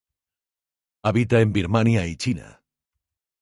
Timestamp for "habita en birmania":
1.03-2.07